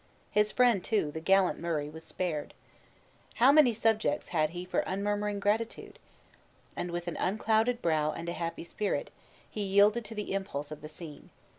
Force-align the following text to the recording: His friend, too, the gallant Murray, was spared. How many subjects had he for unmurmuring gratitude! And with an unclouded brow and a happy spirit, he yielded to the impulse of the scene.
His 0.31 0.51
friend, 0.51 0.83
too, 0.83 1.11
the 1.11 1.19
gallant 1.19 1.59
Murray, 1.59 1.87
was 1.87 2.03
spared. 2.03 2.55
How 3.35 3.51
many 3.51 3.71
subjects 3.71 4.29
had 4.29 4.49
he 4.49 4.65
for 4.65 4.79
unmurmuring 4.87 5.39
gratitude! 5.39 5.99
And 6.75 6.89
with 6.89 7.07
an 7.07 7.17
unclouded 7.17 7.83
brow 7.83 8.11
and 8.11 8.27
a 8.27 8.33
happy 8.33 8.63
spirit, 8.63 9.11
he 9.47 9.61
yielded 9.61 10.03
to 10.05 10.15
the 10.15 10.33
impulse 10.33 10.71
of 10.71 10.81
the 10.81 10.89
scene. 10.89 11.29